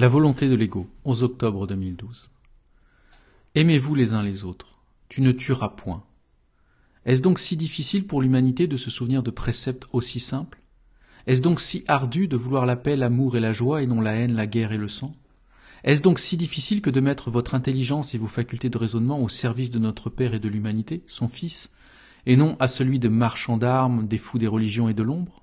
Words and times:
La 0.00 0.08
volonté 0.08 0.48
de 0.48 0.54
l'ego, 0.54 0.88
11 1.04 1.24
octobre 1.24 1.66
2012. 1.66 2.30
Aimez-vous 3.54 3.94
les 3.94 4.14
uns 4.14 4.22
les 4.22 4.44
autres. 4.44 4.80
Tu 5.10 5.20
ne 5.20 5.30
tueras 5.30 5.68
point. 5.68 6.04
Est-ce 7.04 7.20
donc 7.20 7.38
si 7.38 7.54
difficile 7.54 8.06
pour 8.06 8.22
l'humanité 8.22 8.66
de 8.66 8.78
se 8.78 8.88
souvenir 8.88 9.22
de 9.22 9.30
préceptes 9.30 9.86
aussi 9.92 10.18
simples? 10.18 10.58
Est-ce 11.26 11.42
donc 11.42 11.60
si 11.60 11.84
ardu 11.86 12.28
de 12.28 12.36
vouloir 12.38 12.64
la 12.64 12.76
paix, 12.76 12.96
l'amour 12.96 13.36
et 13.36 13.40
la 13.40 13.52
joie 13.52 13.82
et 13.82 13.86
non 13.86 14.00
la 14.00 14.14
haine, 14.14 14.32
la 14.32 14.46
guerre 14.46 14.72
et 14.72 14.78
le 14.78 14.88
sang? 14.88 15.14
Est-ce 15.84 16.00
donc 16.00 16.18
si 16.18 16.38
difficile 16.38 16.80
que 16.80 16.88
de 16.88 17.00
mettre 17.00 17.30
votre 17.30 17.54
intelligence 17.54 18.14
et 18.14 18.18
vos 18.18 18.26
facultés 18.26 18.70
de 18.70 18.78
raisonnement 18.78 19.22
au 19.22 19.28
service 19.28 19.70
de 19.70 19.78
notre 19.78 20.08
Père 20.08 20.32
et 20.32 20.40
de 20.40 20.48
l'humanité, 20.48 21.02
son 21.06 21.28
Fils, 21.28 21.74
et 22.24 22.38
non 22.38 22.56
à 22.58 22.68
celui 22.68 23.00
de 23.00 23.08
marchands 23.08 23.58
d'armes, 23.58 24.06
des 24.06 24.16
fous 24.16 24.38
des 24.38 24.46
religions 24.46 24.88
et 24.88 24.94
de 24.94 25.02
l'ombre? 25.02 25.42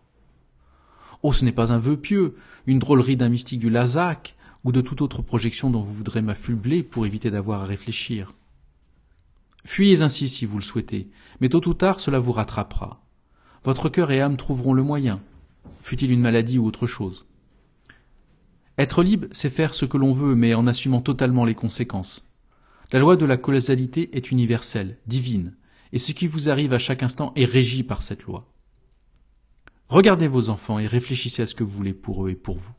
Oh, 1.22 1.32
ce 1.32 1.46
n'est 1.46 1.52
pas 1.52 1.72
un 1.72 1.80
vœu 1.80 1.98
pieux, 1.98 2.38
une 2.66 2.80
drôlerie 2.80 3.18
d'un 3.18 3.30
mystique 3.30 3.60
du 3.60 3.70
Lazac, 3.70 4.36
ou 4.68 4.74
de 4.74 4.82
toute 4.82 5.02
autre 5.02 5.22
projection 5.22 5.70
dont 5.70 5.82
vous 5.82 5.94
voudrez 5.94 6.22
m'affubler 6.22 6.84
pour 6.84 7.06
éviter 7.06 7.32
d'avoir 7.32 7.62
à 7.62 7.66
réfléchir. 7.66 8.34
Fuyez 9.64 10.02
ainsi 10.02 10.28
si 10.28 10.46
vous 10.46 10.58
le 10.58 10.62
souhaitez, 10.62 11.10
mais 11.40 11.48
tôt 11.48 11.66
ou 11.70 11.74
tard 11.74 12.02
cela 12.02 12.20
vous 12.20 12.34
rattrapera. 12.34 13.02
Votre 13.64 13.88
cœur 13.88 14.12
et 14.12 14.20
âme 14.20 14.36
trouveront 14.36 14.74
le 14.74 14.84
moyen, 14.84 15.22
fût-il 15.84 16.12
une 16.12 16.20
maladie 16.20 16.58
ou 16.58 16.66
autre 16.66 16.86
chose. 16.86 17.26
Être 18.78 19.04
libre, 19.04 19.28
c'est 19.32 19.50
faire 19.50 19.74
ce 19.74 19.86
que 19.86 19.96
l'on 19.96 20.12
veut, 20.12 20.36
mais 20.36 20.54
en 20.54 20.68
assumant 20.68 21.00
totalement 21.00 21.46
les 21.46 21.56
conséquences. 21.56 22.30
La 22.92 23.00
loi 23.00 23.16
de 23.16 23.24
la 23.24 23.38
causalité 23.38 24.18
est 24.18 24.32
universelle, 24.32 24.98
divine, 25.08 25.56
et 25.94 25.98
ce 25.98 26.12
qui 26.12 26.28
vous 26.28 26.50
arrive 26.50 26.74
à 26.74 26.78
chaque 26.78 27.04
instant 27.04 27.32
est 27.38 27.46
régi 27.46 27.84
par 27.84 28.02
cette 28.02 28.24
loi. 28.24 28.52
Regardez 29.88 30.28
vos 30.28 30.50
enfants 30.50 30.78
et 30.78 30.88
réfléchissez 30.88 31.44
à 31.44 31.46
ce 31.46 31.56
que 31.56 31.64
vous 31.64 31.72
voulez 31.72 31.94
pour 31.94 32.28
eux 32.28 32.32
et 32.32 32.36
pour 32.36 32.58
vous. 32.58 32.74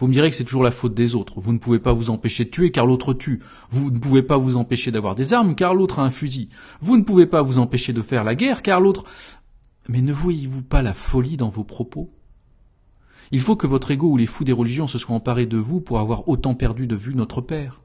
Vous 0.00 0.06
me 0.06 0.14
direz 0.14 0.30
que 0.30 0.36
c'est 0.36 0.44
toujours 0.44 0.62
la 0.62 0.70
faute 0.70 0.94
des 0.94 1.14
autres. 1.14 1.40
Vous 1.40 1.52
ne 1.52 1.58
pouvez 1.58 1.78
pas 1.78 1.92
vous 1.92 2.08
empêcher 2.08 2.46
de 2.46 2.48
tuer 2.48 2.70
car 2.70 2.86
l'autre 2.86 3.12
tue. 3.12 3.42
Vous 3.68 3.90
ne 3.90 3.98
pouvez 3.98 4.22
pas 4.22 4.38
vous 4.38 4.56
empêcher 4.56 4.90
d'avoir 4.90 5.14
des 5.14 5.34
armes 5.34 5.54
car 5.54 5.74
l'autre 5.74 5.98
a 5.98 6.02
un 6.02 6.08
fusil. 6.08 6.48
Vous 6.80 6.96
ne 6.96 7.02
pouvez 7.02 7.26
pas 7.26 7.42
vous 7.42 7.58
empêcher 7.58 7.92
de 7.92 8.00
faire 8.00 8.24
la 8.24 8.34
guerre 8.34 8.62
car 8.62 8.80
l'autre... 8.80 9.04
Mais 9.90 10.00
ne 10.00 10.14
voyez-vous 10.14 10.62
pas 10.62 10.80
la 10.80 10.94
folie 10.94 11.36
dans 11.36 11.50
vos 11.50 11.64
propos? 11.64 12.14
Il 13.30 13.40
faut 13.40 13.56
que 13.56 13.66
votre 13.66 13.90
ego 13.90 14.08
ou 14.08 14.16
les 14.16 14.24
fous 14.24 14.44
des 14.44 14.54
religions 14.54 14.86
se 14.86 14.96
soient 14.96 15.14
emparés 15.14 15.44
de 15.44 15.58
vous 15.58 15.82
pour 15.82 15.98
avoir 15.98 16.26
autant 16.30 16.54
perdu 16.54 16.86
de 16.86 16.96
vue 16.96 17.14
notre 17.14 17.42
Père. 17.42 17.82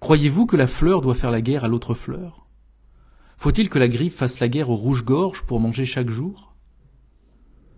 Croyez-vous 0.00 0.44
que 0.44 0.56
la 0.56 0.66
fleur 0.66 1.00
doit 1.00 1.14
faire 1.14 1.30
la 1.30 1.40
guerre 1.40 1.64
à 1.64 1.68
l'autre 1.68 1.94
fleur? 1.94 2.46
Faut-il 3.38 3.70
que 3.70 3.78
la 3.78 3.88
griffe 3.88 4.16
fasse 4.16 4.40
la 4.40 4.48
guerre 4.48 4.68
au 4.68 4.76
rouge-gorge 4.76 5.44
pour 5.44 5.58
manger 5.58 5.86
chaque 5.86 6.10
jour? 6.10 6.54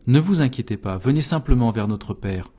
Ne 0.08 0.18
vous 0.18 0.40
inquiétez 0.40 0.76
pas, 0.76 0.98
venez 0.98 1.20
simplement 1.20 1.70
vers 1.70 1.86
notre 1.86 2.12
Père. 2.12 2.50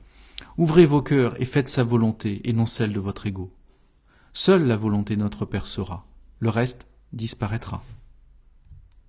Ouvrez 0.58 0.86
vos 0.86 1.02
cœurs 1.02 1.40
et 1.40 1.44
faites 1.44 1.68
sa 1.68 1.84
volonté 1.84 2.40
et 2.42 2.52
non 2.52 2.66
celle 2.66 2.92
de 2.92 2.98
votre 2.98 3.26
ego. 3.26 3.54
Seule 4.32 4.66
la 4.66 4.76
volonté 4.76 5.14
de 5.14 5.20
notre 5.20 5.44
Père 5.44 5.68
sera. 5.68 6.04
Le 6.40 6.48
reste 6.48 6.88
disparaîtra. 7.12 7.80